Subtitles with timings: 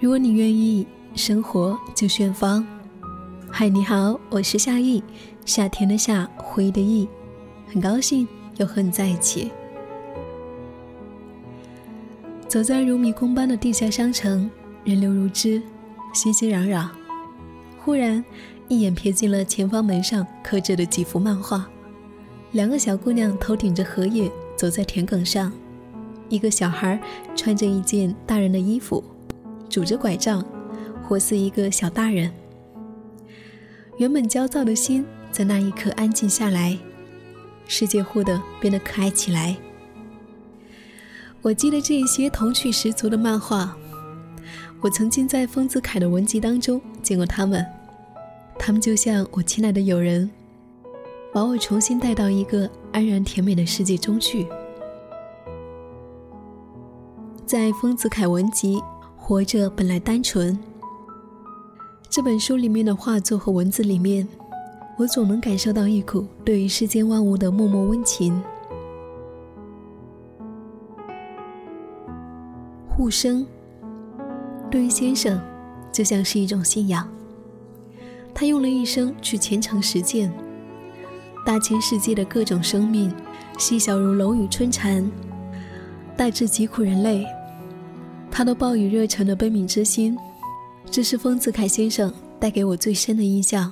[0.00, 2.66] 如果你愿意，生活就选方。
[3.50, 5.04] 嗨，你好，我是夏意，
[5.44, 7.06] 夏天的夏，回忆的意，
[7.66, 8.26] 很高兴
[8.56, 9.50] 又和你在一起。
[12.48, 14.50] 走在如迷宫般的地下商城，
[14.84, 15.60] 人流如织，
[16.14, 16.88] 熙熙攘攘。
[17.84, 18.24] 忽然，
[18.68, 21.68] 一眼瞥进了前方门上刻着的几幅漫画，
[22.52, 25.52] 两个小姑娘头顶着荷叶走在田埂上，
[26.30, 26.98] 一个小孩
[27.36, 29.04] 穿着一件大人的衣服。
[29.70, 30.44] 拄着拐杖，
[31.06, 32.30] 活似一个小大人。
[33.98, 36.76] 原本焦躁的心在那一刻安静下来，
[37.68, 39.56] 世界忽的变得可爱起来。
[41.40, 43.76] 我记得这些童趣十足的漫画，
[44.80, 47.64] 我曾经在丰子恺的文集当中见过他们，
[48.58, 50.28] 他们就像我亲爱的友人，
[51.32, 54.48] 把我重新带到一个安然甜美的世界中去。
[57.46, 58.82] 在丰子恺文集。
[59.30, 60.58] 活着本来单纯。
[62.08, 64.26] 这本书里面的画作和文字里面，
[64.98, 68.42] 我总能感受到一股对于世间万物的默默温情。
[72.88, 73.46] 护生，
[74.68, 75.40] 对于先生，
[75.92, 77.08] 就像是一种信仰。
[78.34, 80.28] 他用了一生去虔诚实践，
[81.46, 83.14] 大千世界的各种生命，
[83.60, 85.08] 细小如蝼蚁、春蝉，
[86.16, 87.24] 大至疾苦人类。
[88.30, 90.16] 他都报以热忱的悲悯之心，
[90.90, 93.70] 这是丰子恺先生带给我最深的印象。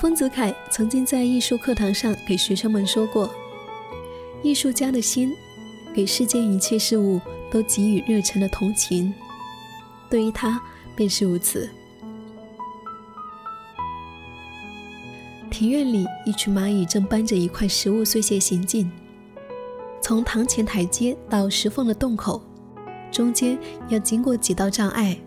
[0.00, 3.28] 丰子恺曾经在艺术课堂上给学生们说过
[4.42, 5.34] ：“艺术家的心，
[5.92, 9.12] 给世间一切事物都给予热忱的同情。”
[10.08, 10.58] 对于他，
[10.94, 11.68] 便是如此。
[15.58, 18.88] 庭院里，一群蚂蚁正搬着一块食物碎屑行进。
[20.00, 22.40] 从堂前台阶到石缝的洞口，
[23.10, 23.58] 中间
[23.88, 25.18] 要经过几道障碍。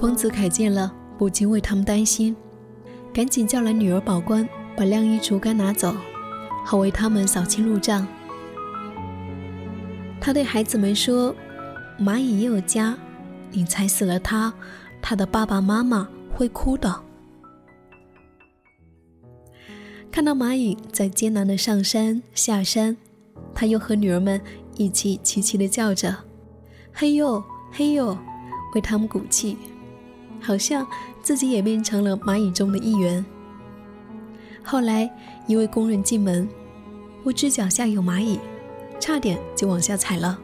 [0.00, 2.34] 丰子恺见了，不禁为他们担心，
[3.12, 5.94] 赶紧叫来女儿保官，把晾衣竹竿拿走，
[6.64, 8.06] 好为他们扫清路障。
[10.18, 11.36] 他对孩子们说
[12.00, 12.96] ：“蚂蚁也有家，
[13.50, 14.54] 你踩死了它，
[15.02, 17.00] 它的爸爸妈妈会哭的。”
[20.16, 22.96] 看到蚂蚁在艰难的上山下山，
[23.54, 24.40] 他又和女儿们
[24.78, 26.16] 一起齐齐的叫着
[26.90, 28.16] ：“嘿呦嘿呦”，
[28.74, 29.58] 为他们鼓气，
[30.40, 30.86] 好像
[31.22, 33.22] 自己也变成了蚂蚁中的一员。
[34.64, 35.06] 后来，
[35.46, 36.48] 一位工人进门，
[37.22, 38.40] 不知脚下有蚂蚁，
[38.98, 40.38] 差点就往下踩了。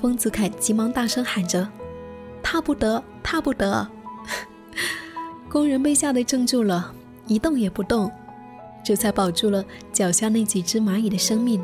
[0.00, 1.68] 丰子恺急忙大声喊着
[2.42, 3.86] ：“踏不得，踏不得！”
[5.50, 6.94] 工人被吓得怔住了，
[7.26, 8.10] 一动也不动。
[8.84, 11.60] 这才保住了脚下那几只蚂蚁的生命。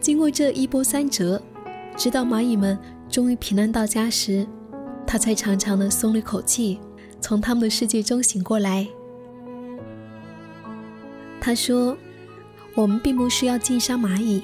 [0.00, 1.40] 经过这一波三折，
[1.96, 2.76] 直到蚂蚁们
[3.08, 4.46] 终于平安到家时，
[5.06, 6.80] 他才长长的松了口气，
[7.20, 8.88] 从他们的世界中醒过来。
[11.40, 11.96] 他说
[12.74, 14.42] ：“我们并不是要禁杀蚂蚁，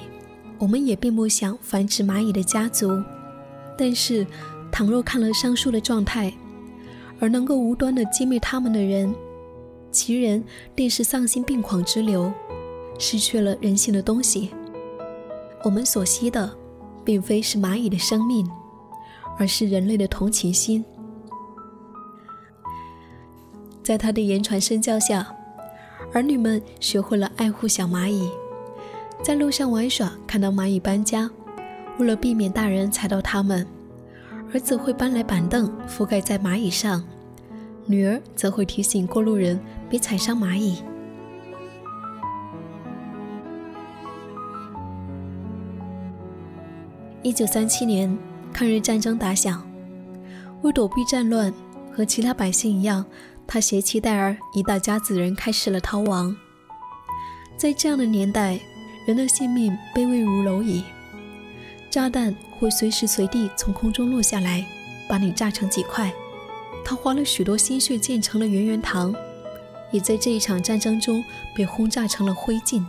[0.58, 3.02] 我们也并不想繁殖蚂蚁的家族。
[3.76, 4.26] 但是，
[4.70, 6.32] 倘若看了上述的状态，
[7.18, 9.12] 而能够无端的歼灭他们的人。”
[9.96, 10.44] 其人
[10.76, 12.30] 定是丧心病狂之流，
[12.98, 14.50] 失去了人性的东西。
[15.64, 16.54] 我们所惜的，
[17.02, 18.46] 并非是蚂蚁的生命，
[19.38, 20.84] 而是人类的同情心。
[23.82, 25.34] 在他的言传身教下，
[26.12, 28.28] 儿女们学会了爱护小蚂蚁，
[29.22, 31.30] 在路上玩耍，看到蚂蚁搬家，
[31.98, 33.66] 为了避免大人踩到它们，
[34.52, 37.02] 儿子会搬来板凳覆盖在蚂蚁上。
[37.86, 39.58] 女儿则会提醒过路人
[39.88, 40.82] 别踩伤蚂蚁。
[47.22, 48.16] 一九三七年，
[48.52, 49.64] 抗日战争打响，
[50.62, 51.52] 为躲避战乱，
[51.92, 53.04] 和其他百姓一样，
[53.46, 56.36] 他携妻带儿一大家子人开始了逃亡。
[57.56, 58.60] 在这样的年代，
[59.06, 60.84] 人的性命卑微如蝼蚁，
[61.90, 64.64] 炸弹会随时随地从空中落下来，
[65.08, 66.12] 把你炸成几块。
[66.88, 69.12] 他花了许多心血建成了圆圆堂，
[69.90, 71.20] 也在这一场战争中
[71.52, 72.80] 被轰炸成了灰烬。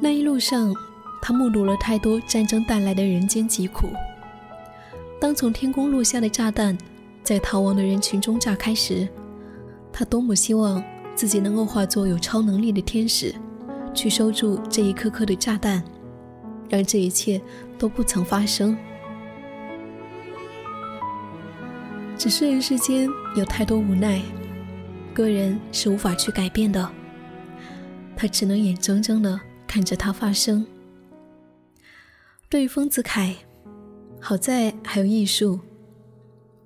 [0.00, 0.74] 那一路上，
[1.22, 3.90] 他目睹了太多战争带来的人间疾苦。
[5.20, 6.76] 当从天空落下的炸弹
[7.22, 9.06] 在逃亡的人群中炸开时，
[9.92, 10.82] 他多么希望
[11.14, 13.32] 自己能够化作有超能力的天使，
[13.94, 15.80] 去收住这一颗颗的炸弹，
[16.68, 17.40] 让这一切
[17.78, 18.76] 都不曾发生。
[22.24, 23.06] 只是人世间
[23.36, 24.18] 有太多无奈，
[25.12, 26.90] 个人是无法去改变的。
[28.16, 30.66] 他只能眼睁睁的看着它发生。
[32.48, 33.36] 对于丰子恺，
[34.18, 35.60] 好在还有艺术，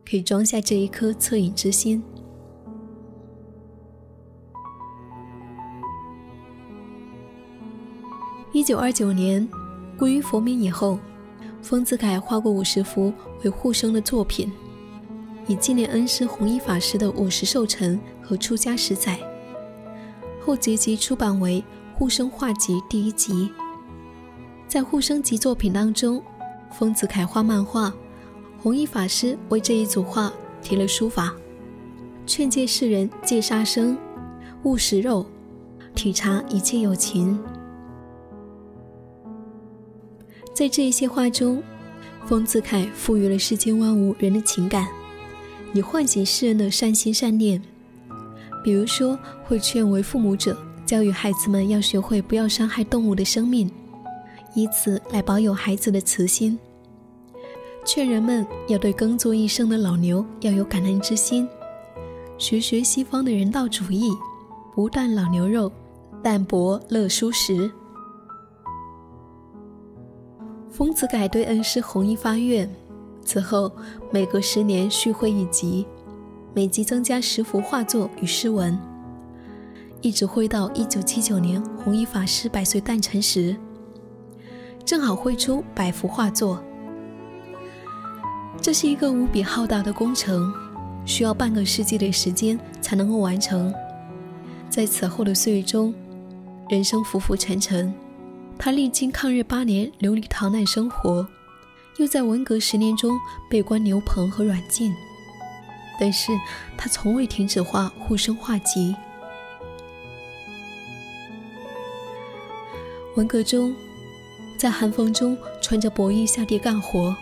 [0.08, 2.00] 可以装下这一颗恻隐之心。
[8.52, 9.48] 一九二九年，
[9.98, 11.00] 归于佛门以后，
[11.60, 13.12] 丰子恺画过五十幅
[13.42, 14.52] 为护生的作品，
[15.48, 19.18] 以纪念恩师弘一法师的五十寿辰和出家十载。
[20.44, 21.64] 后结集出版为
[21.98, 23.50] 《护生画集》第一集。
[24.68, 26.22] 在护生集作品当中，
[26.70, 27.92] 丰子恺画漫画，
[28.62, 30.30] 弘一法师为这一组画
[30.62, 31.34] 提了书法，
[32.26, 33.96] 劝诫世人戒杀生，
[34.64, 35.24] 勿食肉，
[35.94, 37.42] 体察一切有情。
[40.54, 41.62] 在这一些画中，
[42.26, 44.86] 丰子恺赋予了世间万物人的情感，
[45.74, 47.62] 以唤醒世人的善心善念。
[48.64, 53.70] 比如说，会劝为父母者教育孩子们要学会不要伤害动物的生命，
[54.54, 56.58] 以此来保有孩子的慈心；
[57.84, 61.48] 劝人们要对耕作一生的老牛要有感恩之心，
[62.36, 64.10] 学学西方的人道主义，
[64.74, 65.70] 不啖老牛肉，
[66.22, 67.70] 淡泊乐蔬食。
[70.70, 72.68] 丰子恺对恩师弘一发愿，
[73.28, 73.70] 此后
[74.10, 75.86] 每隔十年续绘一集，
[76.54, 78.78] 每集增加十幅画作与诗文，
[80.00, 83.54] 一直绘到一九七九年弘一法师百岁诞辰时，
[84.82, 86.58] 正好绘出百幅画作。
[88.62, 90.50] 这是一个无比浩大的工程，
[91.04, 93.70] 需要半个世纪的时间才能够完成。
[94.70, 95.92] 在此后的岁月中，
[96.70, 97.92] 人生浮浮沉沉。
[98.56, 101.28] 他历经抗日八年流离逃难生活，
[101.98, 103.18] 又在文革十年中
[103.48, 104.94] 被关牛棚和软禁，
[105.98, 106.30] 但是
[106.76, 108.94] 他从未停止画护生画集。
[113.16, 113.74] 文革中，
[114.56, 117.16] 在寒风中穿着薄衣下地干活，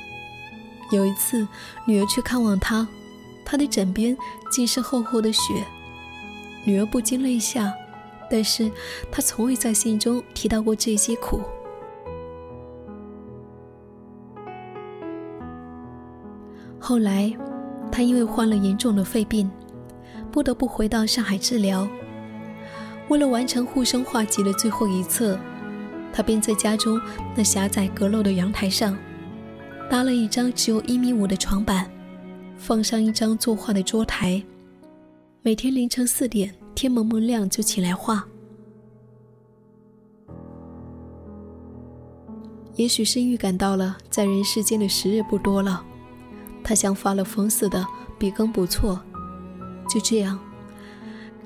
[0.93, 1.49] 有一次
[1.87, 2.87] 女儿去看望他，
[3.46, 4.14] 他的枕边
[4.50, 5.64] 尽是厚厚的雪，
[6.64, 7.73] 女儿不禁泪下。
[8.28, 8.70] 但是
[9.11, 11.40] 他从未在信中提到过这些苦。
[16.88, 17.37] 后来，
[17.91, 19.50] 他因为患了严重的肺病，
[20.31, 21.85] 不得不回到上海治疗。
[23.09, 25.37] 为了完成护生画集的最后一册，
[26.12, 27.00] 他便在家中
[27.35, 28.97] 那狭窄阁楼的阳台上，
[29.91, 31.91] 搭了一张只有一米五的床板，
[32.56, 34.41] 放上一张作画的桌台，
[35.43, 36.55] 每天凌晨四点。
[36.73, 38.25] 天蒙蒙亮就起来画，
[42.77, 45.85] 也许是预感到了在人世间的时日不多了，
[46.67, 47.87] 他像发了疯似的
[48.19, 49.01] 笔耕不辍。
[49.89, 50.37] 就这样，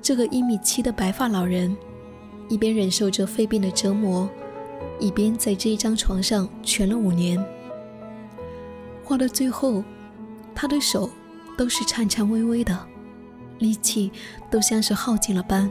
[0.01, 1.77] 这个一米七的白发老人，
[2.49, 4.27] 一边忍受着肺病的折磨，
[4.99, 7.39] 一边在这一张床上蜷了五年。
[9.05, 9.85] 画到最后，
[10.55, 11.11] 他的手
[11.55, 12.87] 都是颤颤巍巍的。
[13.59, 14.11] 力气
[14.51, 15.71] 都像是耗尽了般。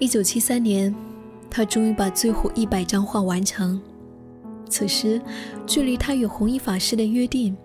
[0.00, 0.92] 一九七三年，
[1.48, 3.80] 他终于把最后一百张画完成。
[4.74, 5.22] 此时，
[5.68, 7.56] 距离他与弘一法师的约定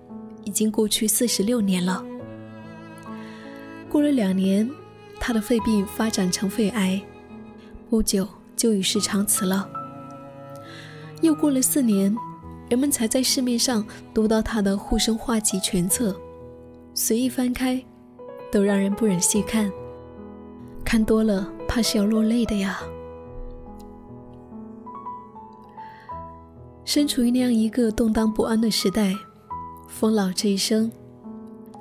[0.43, 2.05] 已经过去四十六年了。
[3.89, 4.69] 过了两年，
[5.19, 7.01] 他的肺病发展成肺癌，
[7.89, 9.67] 不久就与世长辞了。
[11.21, 12.15] 又过了四年。
[12.69, 16.15] 人们才在市面上读到他的护生画集全册，
[16.93, 17.83] 随意翻开，
[18.51, 19.71] 都让人不忍细看，
[20.85, 22.79] 看多了怕是要落泪的呀。
[26.89, 29.13] 身处于那样一个动荡不安的时代，
[29.87, 30.91] 风老这一生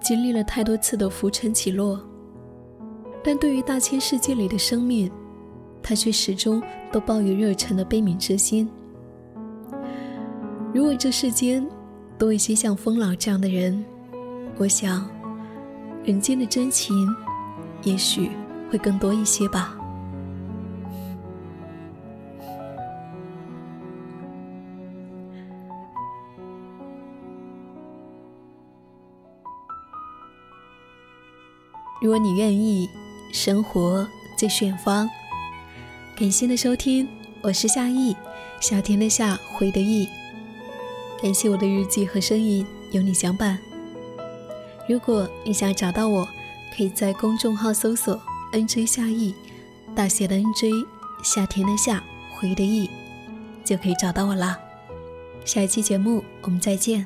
[0.02, 1.98] 经历了太多次的浮沉起落，
[3.24, 5.10] 但对于大千世界里的生命，
[5.82, 6.62] 他却始终
[6.92, 8.68] 都抱有热忱的悲悯之心。
[10.74, 11.66] 如果这世间
[12.18, 13.82] 多一些像风老这样的人，
[14.58, 15.08] 我想，
[16.04, 16.94] 人间的真情
[17.82, 18.28] 也许
[18.70, 19.77] 会更多一些吧。
[32.00, 32.88] 如果你愿意，
[33.32, 35.10] 生活在远方。
[36.16, 37.08] 感谢的收听，
[37.42, 38.16] 我是夏意，
[38.60, 40.08] 夏天的夏，回的意。
[41.20, 43.58] 感谢我的日记和声音有你相伴。
[44.88, 46.28] 如果你想找到我，
[46.76, 48.20] 可以在公众号搜索
[48.52, 49.34] “nj 夏意”，
[49.92, 50.86] 大写的 “nj”，
[51.24, 52.00] 夏天的夏，
[52.30, 52.88] 回的意，
[53.64, 54.56] 就可以找到我啦。
[55.44, 57.04] 下一期节目我们再见。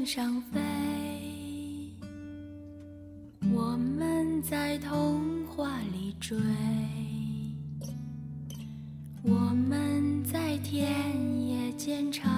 [0.00, 0.58] 天上飞，
[3.52, 6.38] 我们在童话里追，
[9.22, 9.34] 我
[9.68, 10.88] 们在田
[11.46, 12.30] 野间唱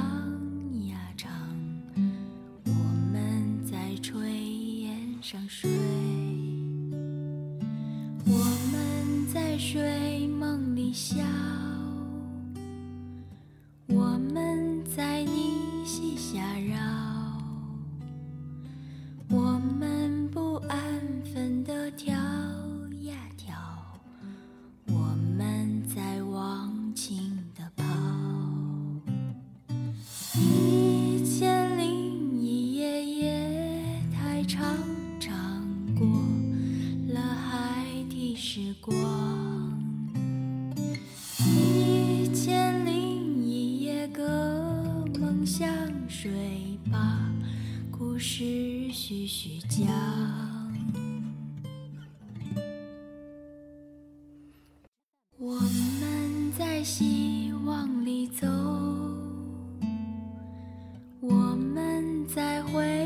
[0.88, 1.31] 呀唱，
[2.64, 2.73] 我
[3.12, 4.26] 们在炊
[4.81, 5.71] 烟上睡。
[8.26, 11.14] 我们在睡梦里笑。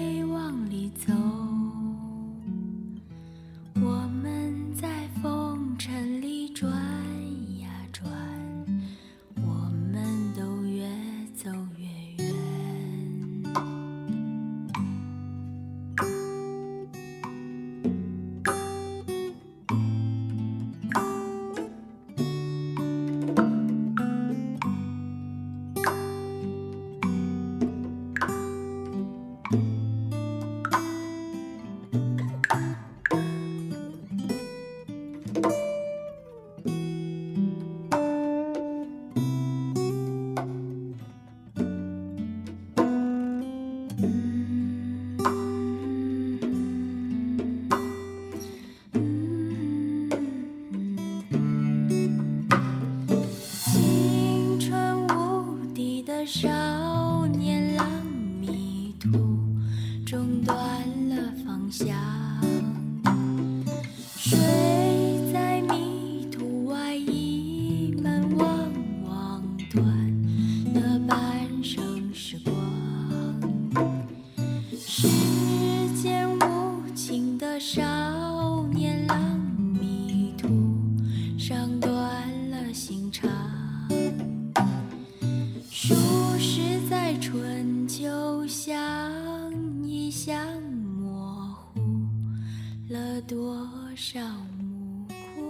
[0.07, 1.36] 没往里走。
[60.07, 60.57] 中断
[61.09, 62.76] 了方向。
[90.27, 91.81] 像模糊
[92.89, 93.65] 了多
[93.95, 94.21] 少
[94.59, 95.07] 目
[95.37, 95.47] 光，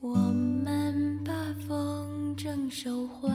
[0.00, 0.16] 我
[0.64, 1.32] 们把
[1.68, 3.32] 风筝手环，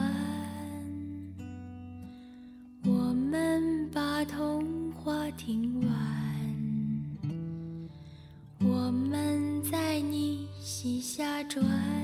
[2.84, 5.90] 我们把童话听完。
[8.60, 12.01] 我们在你膝下转。